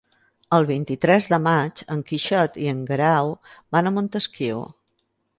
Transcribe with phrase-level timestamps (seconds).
[0.57, 3.29] El vint-i-tres de maig en Quixot i en Guerau
[3.77, 4.63] van a Montesquiu.